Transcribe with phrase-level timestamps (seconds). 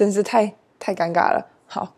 [0.00, 1.46] 真是太太尴尬了。
[1.66, 1.92] 好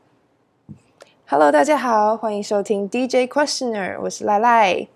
[1.29, 4.89] ，Hello，大家好，欢迎收听 DJ Questioner，我是赖赖。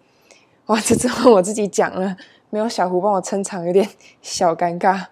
[0.67, 2.16] 哇，这次我自己讲了，
[2.50, 3.88] 没有小胡帮我撑场，有点
[4.21, 5.04] 小尴尬。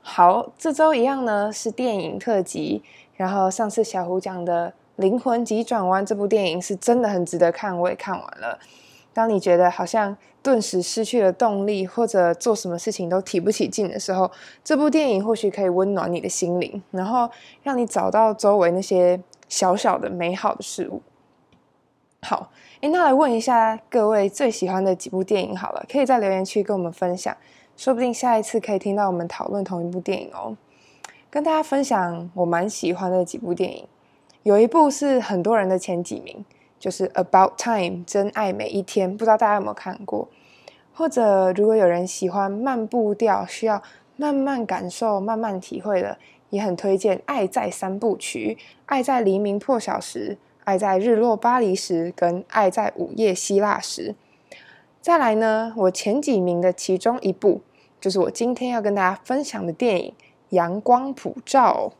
[0.00, 2.84] 好，这周一样呢是电影特辑，
[3.16, 8.60] 然后上次小胡讲的《灵魂急转弯》这部电影是真的很值得看，我也看完了。
[9.12, 14.30] 当你觉得好像顿时失去了动力，或者做什么事情都提不起劲的时候，
[14.62, 17.30] 这部电影或许可以温暖你的心灵，然后
[17.62, 21.02] 让你找到周围那些小小的美好的事物。
[22.22, 27.36] 好，诶，那来问一下各位最喜欢的几部电影好了，可以在留言区跟我们分享。
[27.76, 30.54] 说不定下一次可以听到我们讨论同一部电影哦。
[31.30, 33.86] 跟大家分享我蛮喜欢的几部电影，
[34.42, 36.44] 有一部是很多人的前几名，
[36.80, 40.28] 就是《About Time》真爱每一天，不知道大家有没有看过？
[40.92, 43.82] 或者如果有人喜欢慢步调，需要
[44.16, 50.30] 慢慢感受、慢慢体会的，也很推荐《爱在三部曲》：《爱在黎明破晓时》、
[50.64, 54.14] 《爱在日落巴黎时》跟《爱在午夜希腊时》。
[55.02, 57.60] 再来呢，我前几名的其中一部。
[58.00, 60.10] 就是我今天要跟大家分享的电影
[60.48, 61.92] 《阳光普照》，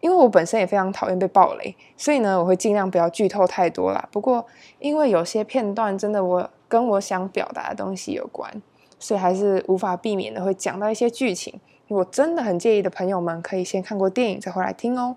[0.00, 4.08] 因为我本身也非常讨厌被暴雷，所以呢，我会尽量不要剧透太多啦。
[4.12, 4.46] 不过，
[4.78, 8.62] 因为有些片段真的我跟我想表达的东西有关，
[8.98, 11.60] 所以还是无法避免的会讲到一些剧情。
[11.88, 15.16] 如果真的很介意的朋友们，可以先看过电影再回来听哦。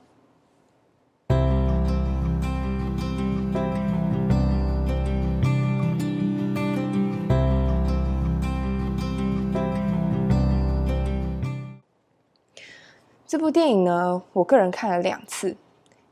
[13.31, 15.55] 这部电影呢，我个人看了两次。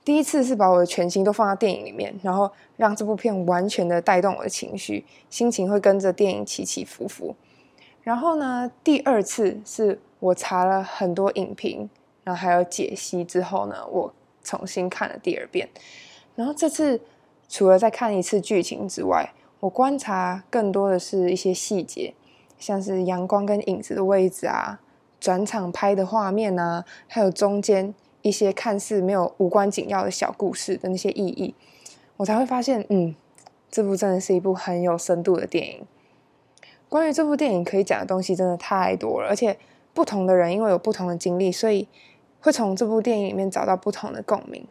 [0.05, 7.35] 第一次是把我的全心都放在电影里面，然后让这部片完全的带动我的情绪，心情会跟着电影起起伏伏。
[8.03, 11.89] 然后呢，第二次是我查了很多影评，
[12.23, 15.67] 然后还有解析之后呢，我重新看了第二遍。
[16.37, 17.01] 然后这次
[17.49, 22.13] 除了再看一次剧情之外，我观察更多的是一些细节，
[22.57, 24.79] 像是阳光跟影子的位置啊。
[25.19, 31.53] 转场拍的画面啊，还有中间一些看似没有无关紧要的小故事的那些意义，
[32.17, 33.15] 我才会发现，嗯，
[33.69, 35.85] 这部真的是一部很有深度的电影。
[36.87, 39.57] 关于这部电影可以讲的东西真的太多了，而且
[39.93, 41.87] 不同的人因为有不同的经历，所以
[42.39, 44.65] 会从这部电影里面找到不同的共鸣。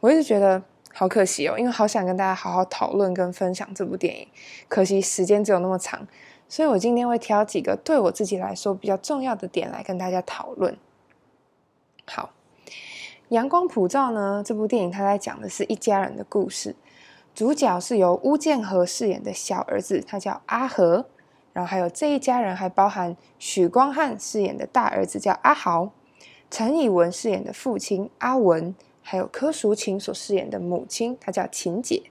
[0.00, 4.26] 我一直觉得好可惜哦，因为好想跟大家好好讨论跟分享这部电影，
[4.68, 6.06] 可惜时间只有那么长。
[6.48, 10.76] 所以我今天会挑几个对我自己来说比较重要的点来跟大家讨论。
[12.06, 12.30] 好，
[13.30, 16.76] 《阳光普照》呢，这部电影它在讲的是一家人的故事，
[17.34, 21.06] 主角是由巫建和饰演的小儿子，他叫阿和，
[21.52, 25.90] 然后还有这一家人还包含许光汉饰演的大儿子叫阿豪，
[26.48, 32.04] 陈以文饰演的父亲阿文，还有柯淑琴所饰演的母亲，她叫琴姐。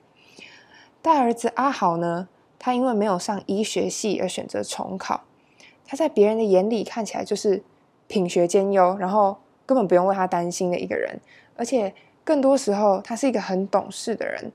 [1.02, 2.28] 大儿子阿豪呢？
[2.66, 5.22] 他因为没有上医学系而选择重考，
[5.86, 7.62] 他在别人的眼里看起来就是
[8.08, 9.38] 品学兼优，然后
[9.68, 11.20] 根本不用为他担心的一个人。
[11.56, 11.94] 而且
[12.24, 14.52] 更多时候，他是一个很懂事的人。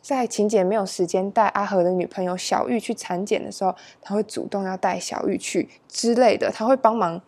[0.00, 7.20] 在秦姐没有时间带阿和的女朋友小玉去产检的时候，他会主动要带小玉去之类的，他会帮忙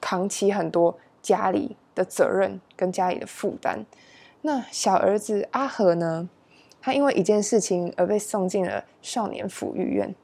[0.00, 3.86] 扛起很多家里的责任跟家里的负担。
[4.42, 6.28] 那小儿子阿和呢？
[6.86, 10.14] 他因为一件事情而被送进了少年抚育院。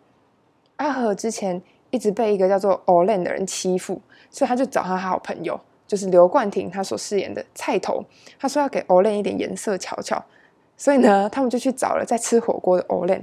[0.76, 4.00] 阿和之前一直被一个叫做 Olen 的人欺负，
[4.30, 8.04] 所以他就找他好朋友，就是刘冠廷他所饰演的菜头。
[8.38, 10.24] 他说要给 Olen 一点颜色瞧瞧，
[10.76, 13.22] 所以呢，他们就去找了在吃火锅的 Olen。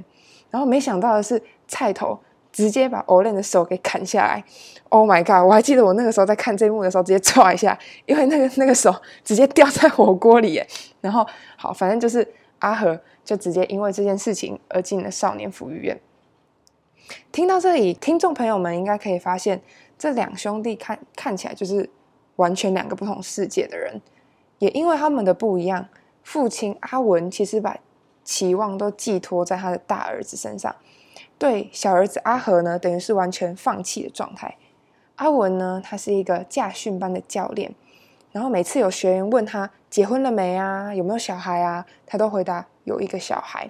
[0.50, 2.20] 然后没想到的是，菜头
[2.52, 4.44] 直接把 Olen 的手给砍下来。
[4.90, 5.48] Oh my god！
[5.48, 10.68] 我还记得我那个时候在看这一幕的时候，直接 唰一下，因为那个那个手直接掉在火锅里耶。
[11.00, 12.28] 然后好，反正就是
[12.60, 13.00] 阿和。
[13.30, 16.00] 就直接因为这件事情而进了少年抚育院。
[17.32, 19.62] 听到这里，听众朋友们应该可以发现，
[20.00, 21.88] 这两兄弟看看起来就是
[22.38, 24.02] 完全两个不同世界的人。
[24.58, 25.88] 也因为他们的不一样，
[26.24, 27.78] 父亲阿文其实把
[28.24, 30.76] 期望都寄托在他的大儿子身上，
[31.38, 34.58] 对小儿子阿和呢，等于是完全放弃的状态。
[35.18, 37.76] 阿文呢，他是一个驾训班的教练，
[38.32, 42.66] 然后每次有学员问他结婚了没啊，有没有小孩啊，他都回答。
[42.90, 43.70] 有一个小孩，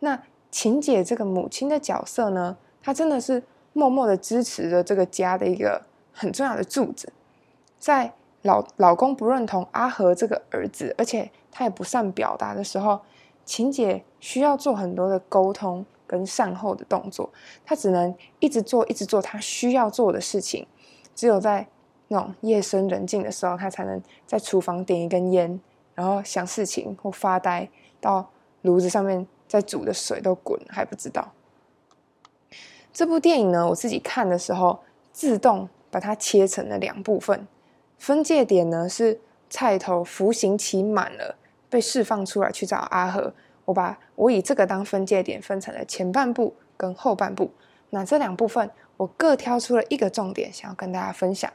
[0.00, 0.18] 那
[0.50, 2.56] 琴姐这个母亲的角色呢？
[2.82, 3.42] 她真的是
[3.74, 5.82] 默默的支持着这个家的一个
[6.14, 7.12] 很重要的柱子。
[7.78, 8.10] 在
[8.42, 13.00] 老老公不认同阿和这个儿子，而且他也不善表达的时候，
[13.44, 17.28] 琴姐需要做很多的沟通跟善后的动作。
[17.66, 20.66] 她只能一直做，一直做她需要做的事情。
[21.14, 21.68] 只有在
[22.08, 25.60] 那种夜深人静的时候，她才能在厨房点一根烟，
[25.94, 27.68] 然后想事情或发呆，
[28.00, 28.30] 到
[28.62, 31.32] 炉子上面在煮的水都滚还不知道。
[32.92, 34.80] 这部电影呢，我自己看的时候，
[35.12, 37.46] 自动把它切成了两部分。
[37.96, 41.36] 分界点呢是菜头服刑期满了，
[41.68, 43.32] 被释放出来去找阿和。
[43.66, 47.50] 我把我以这个当分界点，分成了前半部跟后半部。
[47.90, 51.52] 那这两部分，我各挑出了一个重点，想要跟大家分享。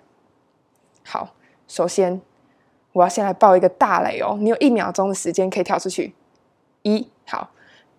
[1.03, 1.35] 好，
[1.67, 2.21] 首先
[2.93, 4.37] 我要先来爆一个大雷哦！
[4.39, 6.13] 你有一秒钟的时间可以跳出去。
[6.83, 7.49] 一，好，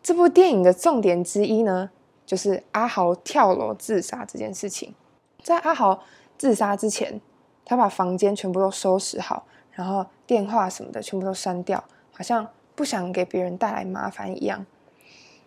[0.03, 1.91] 这部电影的重点之一呢，
[2.25, 4.95] 就是阿豪跳楼自杀这件事情。
[5.43, 6.03] 在阿豪
[6.39, 7.21] 自杀之前，
[7.65, 11.83] 他把房间全部都收拾好，然后电话什么的全部都删掉，
[12.13, 14.65] 好像不想给别人带来麻烦一样。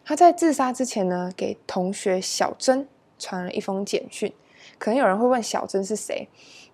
[0.04, 2.88] 他在自杀之前呢，给同学小珍
[3.20, 4.34] 传了一封简讯。
[4.78, 6.28] 可能有人会问小珍是谁？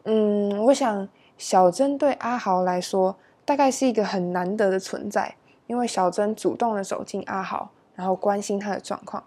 [0.04, 1.08] 嗯，我想
[1.38, 5.36] 小珍对阿豪来说，大概是一个很难得的存在，
[5.74, 9.24] 因为小珍主动的走进阿豪，然后关心他的状况。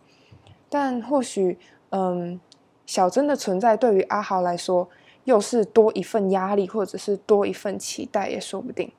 [0.68, 1.58] 但或许，
[1.90, 2.40] 嗯，
[2.86, 4.88] 小珍的存在对于阿豪来说，
[5.24, 8.92] 又是多一份压力，或者是多一份期待，也说不定。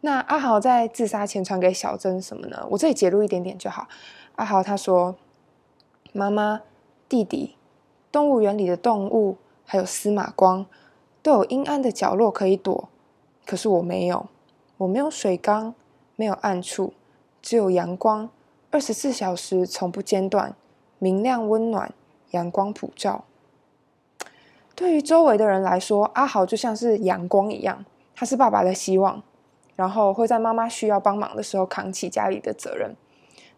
[0.00, 2.66] 那阿豪在自杀前传给小珍什么呢？
[2.70, 3.86] 我这里截录一点点就好。
[4.36, 5.16] 阿豪他说
[6.14, 6.62] ：“妈妈，
[7.06, 7.56] 弟弟。”
[8.10, 10.64] 动物园里的动物，还有司马光，
[11.22, 12.88] 都有阴暗的角落可以躲。
[13.44, 14.26] 可是我没有，
[14.78, 15.74] 我没有水缸，
[16.16, 16.92] 没有暗处，
[17.42, 18.30] 只有阳光，
[18.70, 20.54] 二十四小时从不间断，
[20.98, 21.92] 明亮温暖，
[22.30, 23.24] 阳光普照。
[24.74, 27.84] 对于周围的人来说，阿豪就像是阳光一样，
[28.14, 29.22] 他是爸爸的希望，
[29.76, 32.96] 然后会在妈妈需要帮忙的时候扛起家里的责任。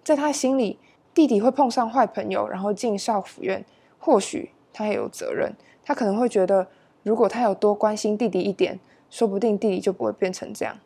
[0.04, 0.78] 在他心里，
[1.14, 3.64] 弟弟会碰上坏朋友，然后进少府院。
[3.98, 6.68] 或许他也有责任，他可能会觉得，
[7.02, 8.78] 如果他有多关心弟弟一点，
[9.10, 10.78] 说不定弟弟就不会变成这样。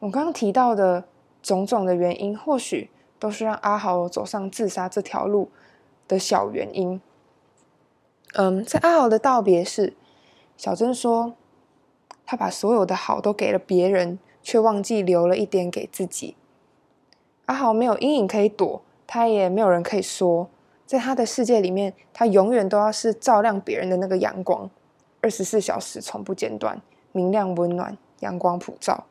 [0.00, 1.04] 我刚刚提到的
[1.42, 5.50] 种种的原因，或许都是让阿豪走上自杀这条路
[6.08, 7.00] 的小原因。
[8.32, 9.94] 嗯，在阿豪的道别时，
[10.56, 11.34] 小珍说，
[12.24, 16.34] 他把所有的好都给了别人，却忘记留了一点给自己。
[17.44, 20.48] 阿豪没有阴影可以躲，他也没有人可以说。
[20.86, 24.70] 在他的世界里面，他永远都要是照亮别人的那个阳光，
[25.20, 26.80] 二十四小时从不间断，
[27.12, 29.04] 明亮温暖，阳光普照。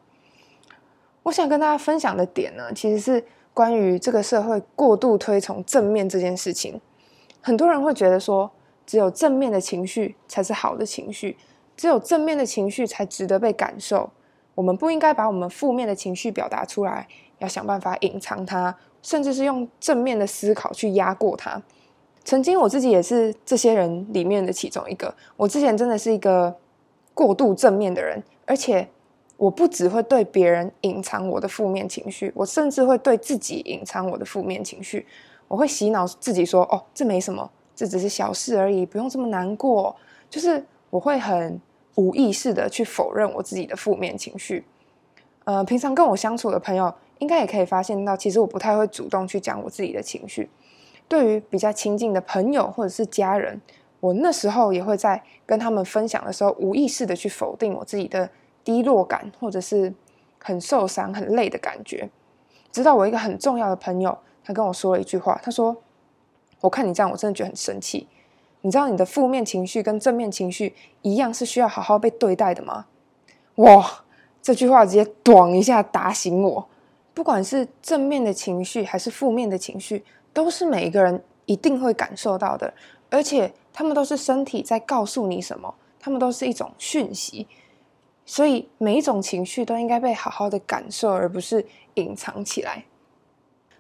[1.24, 3.24] 我想跟大家分享的点呢，其实是
[3.54, 6.80] 关于这个社会过度推崇正面这件事情。
[7.42, 8.50] 很多人会觉得说，
[8.86, 11.38] 只有正面的情绪才是好的情绪，
[11.78, 14.10] 只有正面的情绪才值得被感受。
[14.56, 17.08] 我们不应该把我们负面的情绪表达出来，
[17.40, 18.76] 要想办法隐藏它。
[19.02, 21.64] 甚至是用正面的思考去压过它。
[22.26, 25.16] 曾经我自己也是这些人里面的其中一个。
[25.38, 26.54] 我之前真的是一个
[27.14, 28.86] 过度正面的人，而且
[29.40, 35.08] 我不只会对别人隐藏我的负面情绪，我甚至会对自己隐藏我的负面情绪。
[35.48, 39.96] 我会洗脑自己说：“哦，这没什么，这只是小事而已，不用这么难过。”
[40.30, 41.60] 就是我会很
[41.96, 44.66] 无意识的去否认我自己的负面情绪。
[45.46, 46.94] 呃，平常跟我相处的朋友。
[47.20, 50.50] 应该也可以发现到，其实我不太会主动去讲我自己的情绪。
[51.10, 53.60] 对于比较亲近的朋友或者是家人，
[54.00, 58.30] 我那时候也会在跟他们分享的时候，无意识的去否定我自己的
[58.70, 59.92] 低落感，或者是
[60.38, 62.08] 很受伤、很累的感觉。
[62.72, 65.76] 直到我一个很重要的朋友，他跟我说了一句话，他说
[66.62, 68.08] ：“我看你这样，我真的觉得很生气。
[68.62, 72.86] 你知道你的负面情绪跟正面情绪一样，是需要好好被对待的吗？”
[73.58, 74.04] 哇，
[74.40, 76.70] 这句话直接“咣”一下打醒我。
[77.16, 82.72] 不管是正面的情绪还是负面的情绪，都是每一个人一定会感受到的，
[83.10, 87.48] 而且他们都是身体在告诉你什么，他们都是一种讯息，
[88.30, 92.86] 所以每一种情绪都应该被好好的感受，而不是隐藏起来。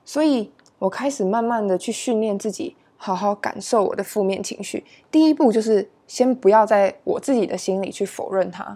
[0.03, 4.83] 所以我开始慢慢的去训练自己，好好感受我的负面情绪。
[5.11, 8.75] 第一步就是先不要在我自己的心里去否认它，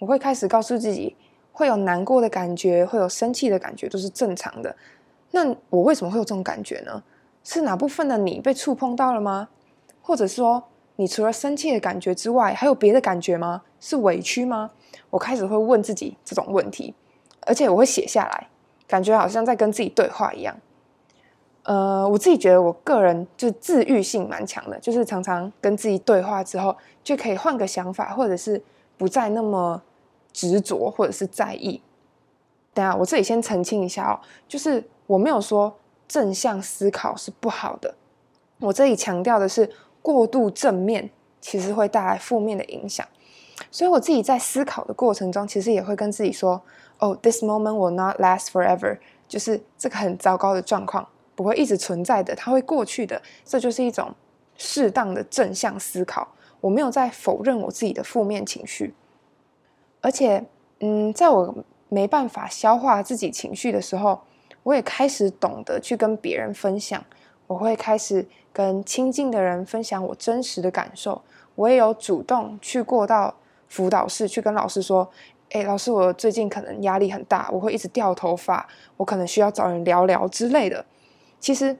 [0.00, 1.14] 我会开始告诉自己。
[1.52, 4.74] 会有难过的感觉，会有生气的感觉，都是正常的。
[5.30, 7.00] 那我为什么会有这种感觉呢？
[7.44, 9.50] 是哪部分的你被触碰到了吗？
[10.00, 10.64] 或者说，
[10.96, 13.62] 你除了生气的感觉之外，还有别的感觉吗？
[13.78, 14.70] 是委屈吗？
[15.10, 16.94] 我开始会问自己这种问题，
[17.46, 18.48] 而且我会写下来，
[18.86, 20.56] 感觉好像在跟自己对话一样。
[21.64, 28.62] 呃，我自己觉得我个人就是自愈性蛮强的，就是常常跟自己对话之后，就可以换个想法，或者是
[28.96, 29.82] 不再那么。
[30.34, 31.82] 执着或者是在意，
[32.72, 34.16] 等下我这里先澄清一下哦，
[34.48, 35.76] 就是我没有说
[36.08, 37.94] 正向思考是不好的，
[38.58, 39.70] 我这里强调的是
[40.00, 43.06] 过度正面其实会带来负面的影响。
[43.70, 46.60] 所以我自己在思考的过程中，其实也会跟自己说
[46.98, 53.20] ：“哦，this moment will not last forever。”就是这个很糟糕的状况不会一直存在的，它会过去的。
[53.44, 54.14] 这就是一种
[54.56, 56.28] 适当的正向思考。
[56.60, 58.94] 我没有在否认我自己的负面情绪，
[60.00, 60.44] 而且，
[60.80, 61.54] 嗯，在我
[61.88, 64.20] 没办法消化自己情绪的时候，
[64.62, 67.02] 我也开始懂得去跟别人分享。
[67.48, 71.20] 我会开始跟亲近的人分享我真实的感受。
[71.56, 73.34] 我也有主动去过到
[73.72, 75.10] 辅导室去跟老师说
[75.48, 80.84] ：“哎，老师，我最近可能压力很大，我会一直掉头发，我可能需要找人聊聊之类的。”
[81.40, 81.74] 其实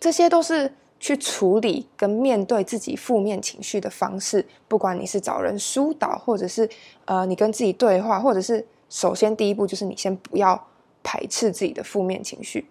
[0.00, 4.46] 这些都是去处理跟面对自己负面情绪的方式。
[4.66, 6.66] 不管你是找人疏导，或者是
[7.04, 10.66] 呃你跟自己对话，或者是首先第一步就是你先不要
[11.02, 12.66] 排斥自己的负面情绪，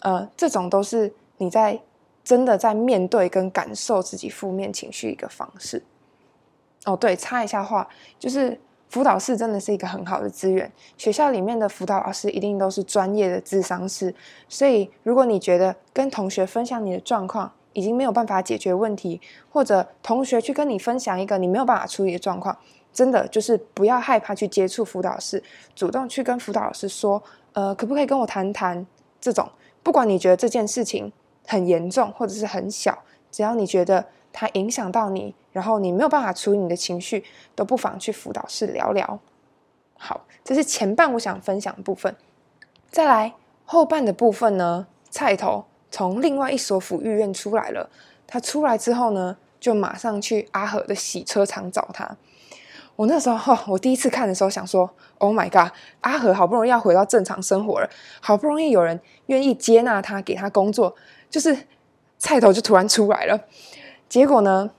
[0.00, 1.80] 呃，这种都是你在。
[2.22, 5.82] 真的在面对跟感受自己负面情绪一个方式
[6.84, 7.86] 哦，对，插一下话，
[8.18, 8.58] 就是
[8.88, 10.70] 辅导室真的是一个很好的资源。
[10.96, 14.14] 学校里面的辅导老师一定都是专业的智商师，
[14.48, 19.20] 所以如果你觉得跟同学分享你的状况已经没有办法解决问题，
[19.50, 22.56] 或者同学去跟你分享一个你没有办法处理的状况，
[22.92, 25.42] 真的就是不要害怕去接触辅导室，
[25.74, 27.22] 主动去跟辅导老师说，
[27.52, 28.86] 呃，可不可以跟我谈谈？
[29.20, 29.48] 这种
[29.82, 31.12] 不管你觉得这件事情。
[31.46, 32.96] 很严重或者是很小，
[33.32, 39.18] 只要你觉得它影响到你，然后你没有办法处理你的情绪，都不妨去辅导室聊聊。
[39.96, 42.14] 好，这是前半我想分享的部分。
[42.90, 43.34] 再来
[43.64, 44.86] 后半的部分呢？
[45.10, 47.90] 菜头从另外一所抚育院出来了，
[48.26, 52.16] 他出来之后呢，就马上去阿和的洗车厂找他。
[52.96, 55.72] 我那时候， 我第一次看的时候想说：“Oh my god！
[56.02, 60.94] 阿和好不容易要回到正常生活了，好不容易有人愿意接纳他，给他工作。”
[61.30, 61.56] 就是
[62.18, 63.40] 菜头就突然出来了，
[64.10, 64.70] 结果呢，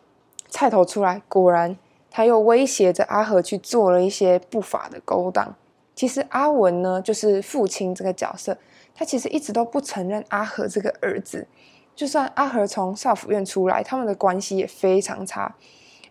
[0.50, 1.78] 菜头出来，果然
[2.10, 5.56] 他又威胁着阿和去做了一些不法的勾当。
[5.96, 8.58] 其实阿文呢，就是父亲这个角色，
[8.94, 11.48] 他其实一直都不承认阿和这个儿子。
[11.96, 15.56] 就算阿和从少府院出来，他们的关系也非常差。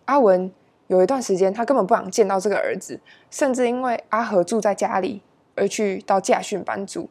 [0.05, 0.51] 阿文
[0.87, 2.99] 有一段时间，他根本不想见到这个儿子，
[3.29, 5.21] 甚至因为阿和住在家里
[5.53, 7.07] 而去到驾训班住。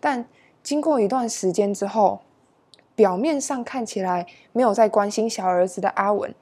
[0.00, 0.26] 但
[0.64, 2.22] 经过一段时间之后，
[2.94, 6.34] 表面上看起来没有在关心小儿子的阿文，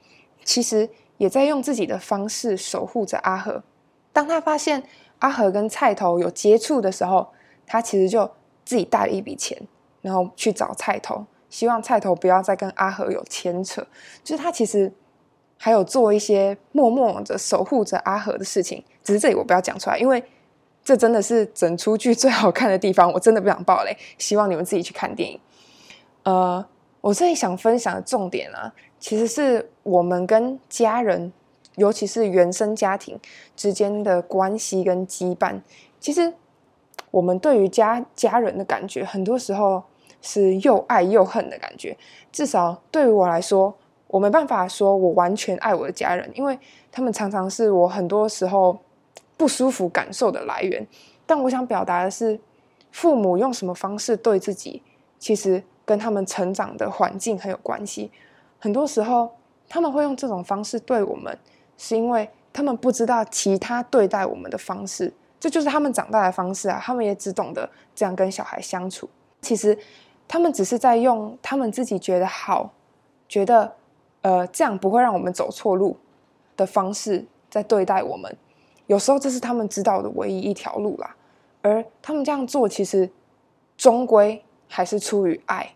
[0.43, 3.63] 其实也在用自己的方式守护着阿和。
[4.11, 4.83] 当他发现
[5.19, 7.27] 阿和跟菜头有接触的时候，
[7.65, 8.29] 他其实就
[8.63, 9.57] 自己带了一笔钱，
[10.01, 13.85] 然后去找菜头，希望菜头不要再跟阿和有牵扯。
[14.23, 14.93] 就是他其实
[15.57, 20.23] 还有做一些默默的守护着阿和的事情，只是这里我不要讲出来，因为
[20.83, 25.39] 这真的是整出剧最好看的地方，我真的不想爆雷，希望你们自己去看电影。
[26.23, 26.65] 呃，
[27.01, 31.33] 我这里想分享的重点啊，其实是我们跟家人，
[31.75, 33.19] 尤其是原生家庭
[33.57, 35.59] 之间的关系跟羁绊。
[35.99, 36.33] 其实，
[37.11, 39.83] 我们对于家家人的感觉，很多时候
[40.21, 41.97] 是又爱又恨的感觉。
[42.31, 43.75] 至少对于我来说，
[44.07, 46.57] 我没办法说我完全爱我的家人，因为
[46.89, 48.79] 他们常常是我很多时候
[49.35, 50.87] 不舒服感受的来源。
[51.25, 52.39] 但我想表达的是，
[52.93, 54.81] 父母用什么方式对自己，
[55.19, 55.61] 其实。
[55.85, 58.09] 跟他们成长的环境很有关系，
[58.59, 59.29] 很多时候
[59.67, 61.37] 他们会用这种方式对我们，
[61.77, 66.79] 是因为他们不知道其他对待我们的方式，这就是他们长大的方式啊。
[66.81, 69.09] 他们也只懂得这样跟小孩相处。
[69.41, 69.77] 其实
[70.27, 72.71] 他们只是在用他们自己觉得好、
[73.27, 73.73] 觉得
[74.21, 75.97] 呃这样不会让我们走错路
[76.55, 78.33] 的方式在对待我们。
[78.87, 81.15] 有时候这是他们知道的唯一一条路啦。
[81.61, 83.09] 而他们这样做，其实
[83.75, 84.43] 终归。
[84.75, 85.75] 还是出于爱，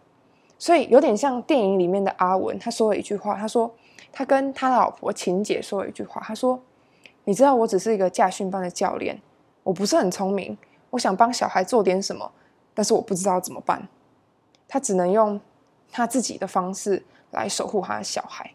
[0.57, 3.71] 所以有点像电影里面的阿文，他说了一句话，他说
[4.11, 6.59] 他跟他老婆琴姐说了一句话，他说
[7.25, 9.21] ：“你知道我只是一个驾训班的教练，
[9.61, 10.57] 我不是很聪明，
[10.89, 12.31] 我想帮小孩做点什么，
[12.73, 13.87] 但是我不知道怎么办。”
[14.67, 15.39] 他只能用
[15.91, 18.49] 他自己的方式来守护他的小孩。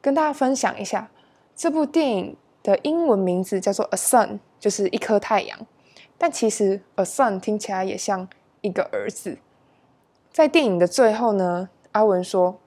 [0.00, 1.08] 跟大家分享一下，
[1.54, 5.56] 这部电影的英文名字叫做《A Sun》，就是一颗太阳，
[6.18, 8.28] 但其实《A Sun》听起来也像。
[8.66, 9.38] 一个儿子，
[10.32, 12.58] 在电影的最后呢，阿文说：“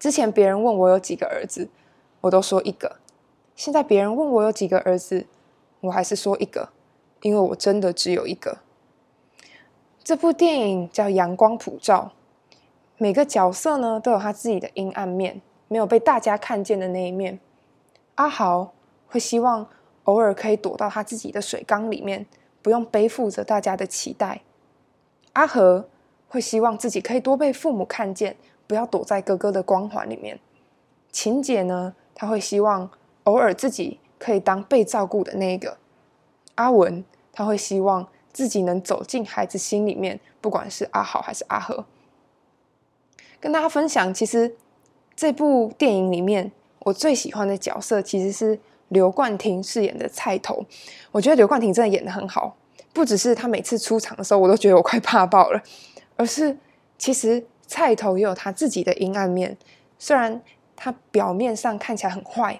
[0.00, 1.68] 之前别人问我有几个儿子，
[2.22, 2.96] 我都说一个。
[3.54, 5.26] 现在别人问我有几个儿子，
[5.80, 6.70] 我还是说一个，
[7.20, 8.60] 因为我真的只有一个。”
[10.02, 12.12] 这部电影叫《阳光普照》，
[12.96, 17.38] 每个角色呢都有他自己的阴暗面，没有被大家看见的那一面。
[18.14, 18.72] 阿豪
[19.06, 19.68] 会希望
[20.04, 22.24] 偶尔可以躲到他自己的水缸里面，
[22.62, 24.40] 不用背负着大家的期待。
[25.36, 25.86] 阿和
[26.28, 28.34] 会希望自己可以多被父母看见，
[28.66, 30.40] 不要躲在哥哥的光环里面。
[31.12, 32.90] 琴姐呢，她会希望
[33.24, 35.76] 偶尔自己可以当被照顾的那一个。
[36.54, 41.84] 阿文他会希望自己能走进孩子心里面，不管是阿豪还是阿和。
[43.38, 44.56] 跟大家分享，其实
[45.14, 50.64] 这部电影里面我最喜欢的角色其实是刘冠廷饰演的菜头。
[51.12, 52.56] 我觉得刘冠廷真的演的很好，
[52.96, 55.62] 不只是他每次出场的时候我都觉得我快怕爆了，
[56.16, 56.56] 而是
[56.96, 59.54] 其实菜头也有他自己的阴暗面。
[59.98, 60.40] 虽然
[60.74, 62.58] 他表面上看起来很坏，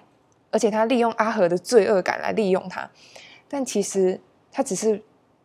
[0.51, 2.87] 而且他利用阿和的罪恶感来利用他。
[3.47, 5.03] 但其实他只是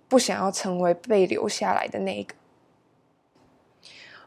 [0.09, 2.35] 不想要成为被留下来的那一个。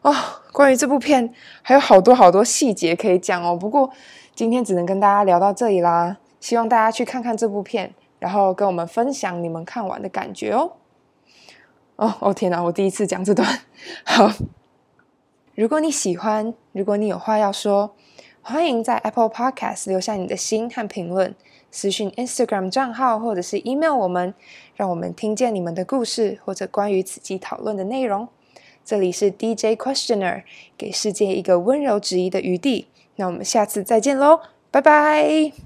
[0.01, 0.15] 哦，
[0.51, 1.31] 关于这部片
[1.61, 3.55] 还有好多好多细节可以讲哦。
[3.55, 3.91] 不过
[4.33, 6.17] 今天只能跟大家聊到这里啦。
[6.39, 7.93] 希望大家去看看这部片，
[8.25, 10.71] 然后跟我们分享你们看完的感觉哦。
[11.95, 13.47] 哦哦天哪，我第一次讲这段。
[14.03, 14.33] 好，
[15.53, 17.93] 如果你喜欢，如果你有话要说，
[18.41, 21.35] 欢迎在 Apple Podcast 留下你的心和评论。
[21.69, 24.33] 私讯 Instagram 账号或者是 email 我们，
[24.75, 28.27] 让我们听见你们的故事或者关于此集讨论的内容。
[28.83, 30.41] 这里是 DJ Questioner，
[30.75, 32.87] 给世界一个温柔质疑的余地。
[33.17, 34.39] 那我们下次再见喽，
[34.71, 35.64] 拜拜。